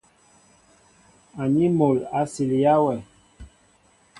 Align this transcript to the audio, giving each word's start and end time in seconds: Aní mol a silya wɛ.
Aní 1.41 1.65
mol 1.77 1.97
a 2.19 2.21
silya 2.33 2.73
wɛ. 2.83 2.95